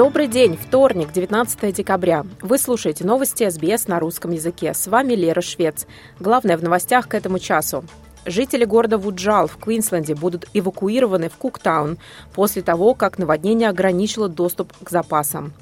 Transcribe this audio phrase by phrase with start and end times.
[0.00, 2.24] Добрый день, вторник, 19 декабря.
[2.40, 4.72] Вы слушаете новости СБС на русском языке.
[4.72, 5.86] С вами Лера Швец.
[6.18, 7.84] Главное в новостях к этому часу.
[8.24, 11.98] Жители города Вуджал в Квинсленде будут эвакуированы в Куктаун
[12.32, 15.52] после того, как наводнение ограничило доступ к запасам.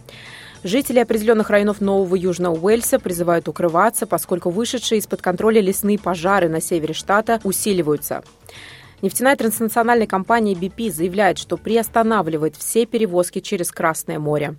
[0.63, 6.61] Жители определенных районов Нового Южного Уэльса призывают укрываться, поскольку вышедшие из-под контроля лесные пожары на
[6.61, 8.23] севере штата усиливаются.
[9.01, 14.57] Нефтяная транснациональная компания BP заявляет, что приостанавливает все перевозки через Красное море.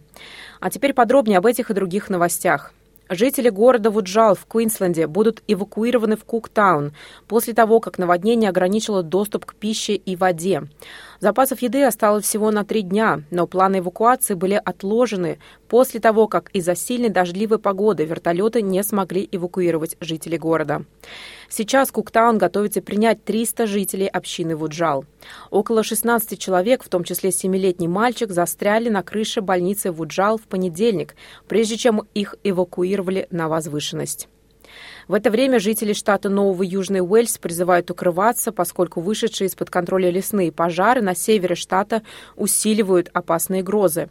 [0.61, 2.73] А теперь подробнее об этих и других новостях.
[3.09, 6.93] Жители города Вуджал в Квинсленде будут эвакуированы в Куктаун
[7.27, 10.63] после того, как наводнение ограничило доступ к пище и воде.
[11.19, 16.49] Запасов еды осталось всего на три дня, но планы эвакуации были отложены после того, как
[16.51, 20.85] из-за сильной дождливой погоды вертолеты не смогли эвакуировать жителей города.
[21.49, 25.03] Сейчас Куктаун готовится принять 300 жителей общины Вуджал.
[25.49, 31.15] Около 16 человек, в том числе 7-летний мальчик, застряли на крыше больницы Вуджал в понедельник,
[31.49, 34.29] прежде чем их эвакуировали на возвышенность.
[35.09, 40.51] В это время жители штата Нового Южный Уэльс призывают укрываться, поскольку вышедшие из-под контроля лесные
[40.51, 42.03] пожары на севере штата
[42.35, 44.09] усиливают опасные грозы.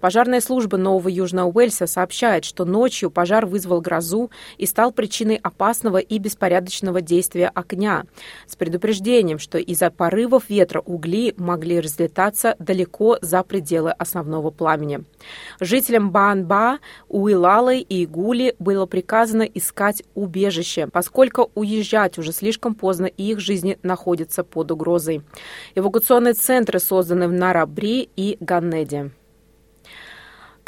[0.00, 5.98] Пожарная служба Нового Южного Уэльса сообщает, что ночью пожар вызвал грозу и стал причиной опасного
[5.98, 8.04] и беспорядочного действия огня,
[8.46, 15.04] с предупреждением, что из-за порывов ветра угли могли разлетаться далеко за пределы основного пламени.
[15.60, 16.78] Жителям Баанба,
[17.10, 23.40] Уилалы и Гули было приказано искать убежище убежище, поскольку уезжать уже слишком поздно и их
[23.40, 25.22] жизни находятся под угрозой.
[25.74, 29.10] Эвакуационные центры созданы в Нарабри и Ганнеде.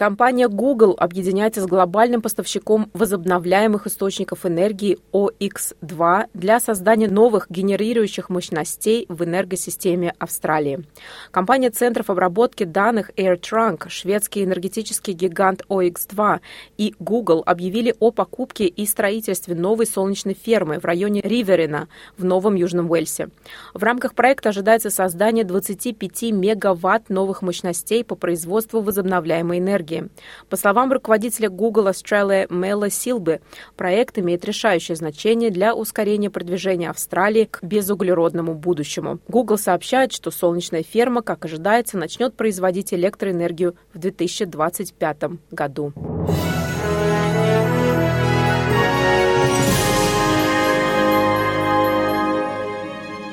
[0.01, 9.05] Компания Google объединяется с глобальным поставщиком возобновляемых источников энергии OX2 для создания новых генерирующих мощностей
[9.11, 10.87] в энергосистеме Австралии.
[11.31, 16.41] Компания центров обработки данных AirTrunk, шведский энергетический гигант OX2
[16.79, 22.55] и Google объявили о покупке и строительстве новой солнечной фермы в районе Риверина в Новом
[22.55, 23.29] Южном Уэльсе.
[23.75, 30.09] В рамках проекта ожидается создание 25 мегаватт новых мощностей по производству возобновляемой энергии энергии.
[30.49, 33.41] По словам руководителя Google Australia Мэла Силбы,
[33.77, 39.21] проект имеет решающее значение для ускорения продвижения Австралии к безуглеродному будущему.
[39.29, 45.17] Google сообщает, что солнечная ферма, как ожидается, начнет производить электроэнергию в 2025
[45.51, 45.93] году.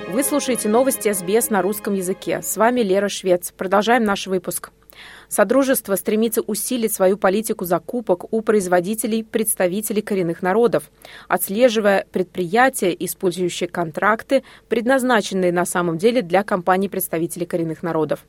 [0.10, 2.42] Вы слушаете новости СБС на русском языке.
[2.42, 3.54] С вами Лера Швец.
[3.56, 4.72] Продолжаем наш выпуск.
[5.30, 10.90] Содружество стремится усилить свою политику закупок у производителей представителей коренных народов,
[11.28, 18.26] отслеживая предприятия, использующие контракты, предназначенные на самом деле для компаний представителей коренных народов.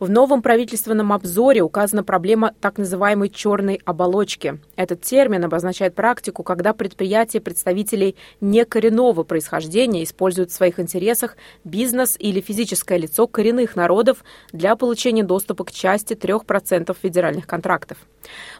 [0.00, 4.60] В новом правительственном обзоре указана проблема так называемой черной оболочки.
[4.76, 12.42] Этот термин обозначает практику, когда предприятия представителей некоренного происхождения используют в своих интересах бизнес или
[12.42, 17.98] физическое лицо коренных народов для получения доступа к части 3 3% федеральных контрактов.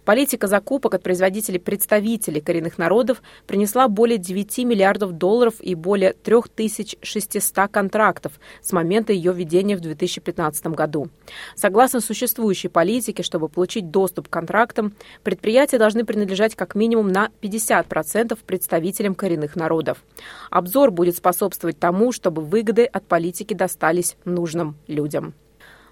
[0.05, 7.71] Политика закупок от производителей представителей коренных народов принесла более 9 миллиардов долларов и более 3600
[7.71, 11.09] контрактов с момента ее введения в 2015 году.
[11.57, 18.39] Согласно существующей политике, чтобы получить доступ к контрактам, предприятия должны принадлежать как минимум на 50%
[18.47, 20.05] представителям коренных народов.
[20.51, 25.35] Обзор будет способствовать тому, чтобы выгоды от политики достались нужным людям.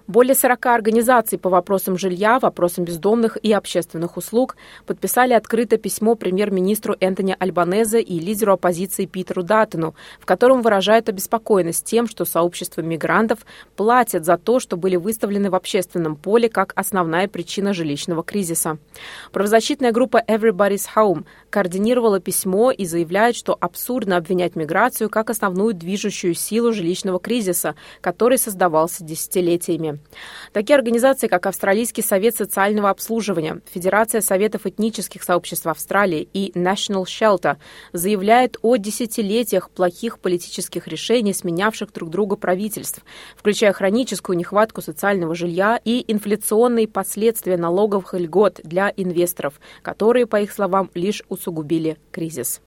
[0.05, 6.97] Более 40 организаций по вопросам жилья, вопросам бездомных и общественных услуг подписали открытое письмо премьер-министру
[6.99, 13.45] Энтони Альбанезе и лидеру оппозиции Питеру Даттону, в котором выражают обеспокоенность тем, что сообщество мигрантов
[13.77, 18.79] платят за то, что были выставлены в общественном поле как основная причина жилищного кризиса.
[19.31, 26.33] Правозащитная группа Everybody's Home координировала письмо и заявляет, что абсурдно обвинять миграцию как основную движущую
[26.33, 29.92] силу жилищного кризиса, который создавался десятилетиями.
[30.51, 37.57] Такие организации, как Австралийский совет социального обслуживания, Федерация советов этнических сообществ Австралии и National Shelter,
[37.91, 43.03] заявляют о десятилетиях плохих политических решений, сменявших друг друга правительств,
[43.35, 50.51] включая хроническую нехватку социального жилья и инфляционные последствия налоговых льгот для инвесторов, которые, по их
[50.51, 52.61] словам, лишь усугубили кризис.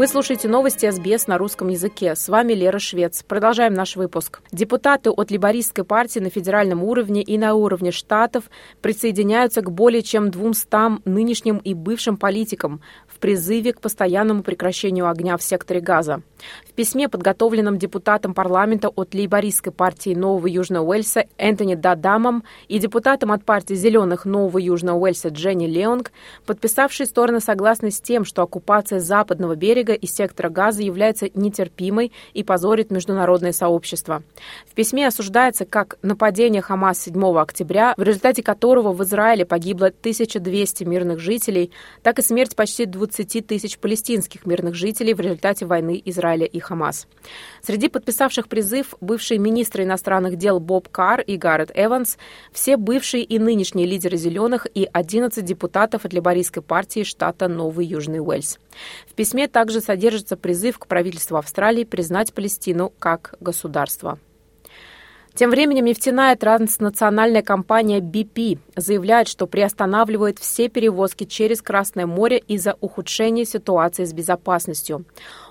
[0.00, 2.14] Вы слушаете новости СБС на русском языке.
[2.14, 3.22] С вами Лера Швец.
[3.22, 4.40] Продолжаем наш выпуск.
[4.50, 8.44] Депутаты от либористской партии на федеральном уровне и на уровне штатов
[8.80, 15.36] присоединяются к более чем 200 нынешним и бывшим политикам в призыве к постоянному прекращению огня
[15.36, 16.22] в секторе Газа.
[16.66, 23.32] В письме, подготовленном депутатом парламента от лейбористской партии Нового Южного Уэльса Энтони Дадамом и депутатом
[23.32, 26.10] от партии Зеленых Нового Южного Уэльса Дженни Леонг,
[26.46, 32.42] подписавшие стороны согласны с тем, что оккупация западного берега и сектора Газа является нетерпимой и
[32.42, 34.22] позорит международное сообщество.
[34.66, 40.84] В письме осуждается как нападение Хамас 7 октября, в результате которого в Израиле погибло 1200
[40.84, 41.70] мирных жителей,
[42.02, 47.06] так и смерть почти 20 тысяч палестинских мирных жителей в результате войны Израиля и Хамас.
[47.62, 52.18] Среди подписавших призыв бывшие министры иностранных дел Боб Карр и Гаррет Эванс,
[52.52, 58.20] все бывшие и нынешние лидеры «Зеленых» и 11 депутатов от либорийской партии штата Новый Южный
[58.20, 58.58] Уэльс.
[59.06, 64.18] В письме также содержится призыв к правительству Австралии признать Палестину как государство.
[65.34, 72.76] Тем временем нефтяная транснациональная компания BP заявляет, что приостанавливает все перевозки через Красное море из-за
[72.80, 75.04] ухудшения ситуации с безопасностью.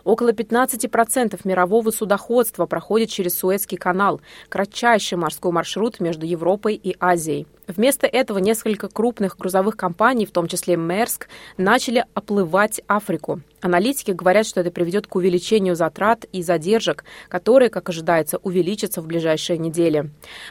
[0.03, 7.47] Около 15% мирового судоходства проходит через Суэцкий канал, кратчайший морской маршрут между Европой и Азией.
[7.69, 13.41] Вместо этого несколько крупных грузовых компаний, в том числе Мерск, начали оплывать Африку.
[13.61, 19.05] Аналитики говорят, что это приведет к увеличению затрат и задержек, которые, как ожидается, увеличатся в
[19.05, 20.09] ближайшие недели.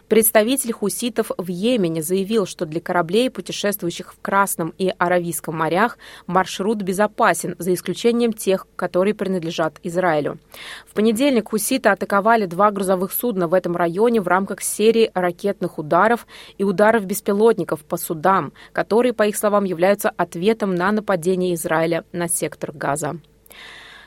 [0.08, 6.82] Представитель хуситов в Йемене заявил, что для кораблей, путешествующих в Красном и Аравийском морях, маршрут
[6.82, 10.38] безопасен, за исключением тех, которые принадлежат Израилю.
[10.86, 16.26] В понедельник хуситы атаковали два грузовых судна в этом районе в рамках серии ракетных ударов
[16.58, 22.28] и ударов беспилотников по судам, которые, по их словам, являются ответом на нападение Израиля на
[22.28, 23.18] сектор Газа.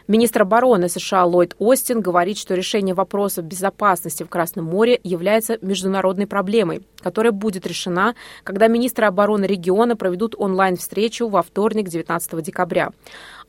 [0.07, 6.27] Министр обороны США Ллойд Остин говорит, что решение вопросов безопасности в Красном море является международной
[6.27, 12.89] проблемой, которая будет решена, когда министры обороны региона проведут онлайн-встречу во вторник, 19 декабря.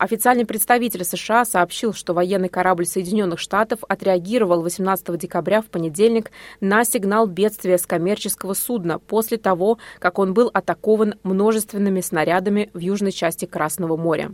[0.02, 6.84] Официальный представитель США сообщил, что военный корабль Соединенных Штатов отреагировал 18 декабря в понедельник на
[6.84, 13.12] сигнал бедствия с коммерческого судна после того, как он был атакован множественными снарядами в южной
[13.12, 14.32] части Красного моря.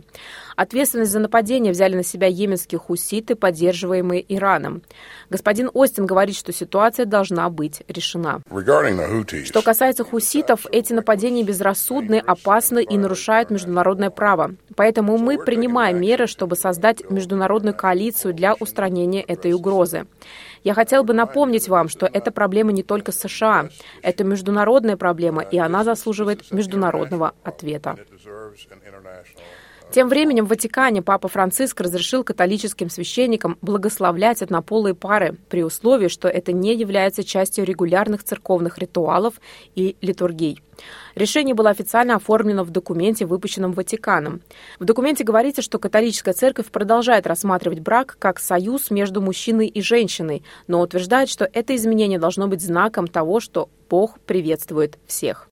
[0.55, 4.81] Ответственность за нападение взяли на себя йеменские хуситы, поддерживаемые Ираном.
[5.29, 8.41] Господин Остин говорит, что ситуация должна быть решена.
[9.45, 14.55] Что касается хуситов, эти нападения безрассудны, опасны и нарушают международное право.
[14.75, 20.07] Поэтому мы принимаем меры, чтобы создать международную коалицию для устранения этой угрозы.
[20.63, 23.69] Я хотел бы напомнить вам, что эта проблема не только США.
[24.01, 27.97] Это международная проблема, и она заслуживает международного ответа.
[29.91, 36.27] Тем временем в Ватикане Папа Франциск разрешил католическим священникам благословлять однополые пары при условии, что
[36.27, 39.41] это не является частью регулярных церковных ритуалов
[39.73, 40.61] и литургий.
[41.15, 44.41] Решение было официально оформлено в документе, выпущенном Ватиканом.
[44.77, 50.43] В документе говорится, что католическая церковь продолжает рассматривать брак как союз между мужчиной и женщиной,
[50.67, 55.49] но утверждает, что это изменение должно быть знаком того, что Бог приветствует всех.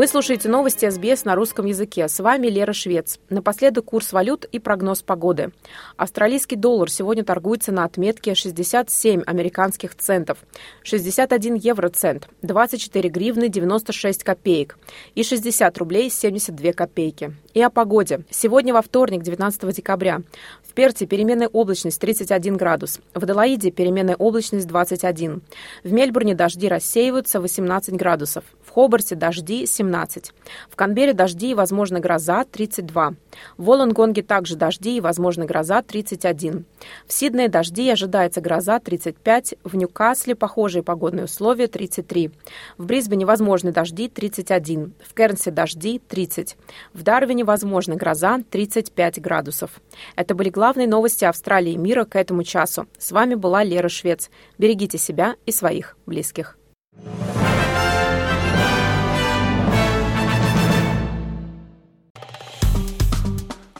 [0.00, 2.08] Вы слушаете новости СБС на русском языке.
[2.08, 3.18] С вами Лера Швец.
[3.28, 5.52] Напоследок курс валют и прогноз погоды.
[5.98, 10.38] Австралийский доллар сегодня торгуется на отметке 67 американских центов,
[10.84, 14.78] 61 евроцент, 24 гривны 96 копеек
[15.14, 17.34] и 60 рублей 72 копейки.
[17.52, 18.24] И о погоде.
[18.30, 20.22] Сегодня во вторник, 19 декабря.
[20.62, 23.00] В Перте переменная облачность 31 градус.
[23.12, 25.42] В Аделаиде переменная облачность 21.
[25.84, 28.44] В Мельбурне дожди рассеиваются 18 градусов.
[28.70, 30.32] Хобарте дожди 17.
[30.68, 33.14] В Канберре дожди и, возможно, гроза 32.
[33.56, 36.64] В Волонгонге также дожди и, возможно, гроза 31.
[37.04, 39.56] В Сиднее дожди и ожидается гроза 35.
[39.64, 42.30] В Ньюкасле похожие погодные условия 33.
[42.78, 44.92] В Брисбене возможны дожди 31.
[45.04, 46.56] В Кернсе дожди 30.
[46.94, 49.80] В Дарвине возможна гроза 35 градусов.
[50.14, 52.86] Это были главные новости Австралии и мира к этому часу.
[52.98, 54.30] С вами была Лера Швец.
[54.58, 56.59] Берегите себя и своих близких.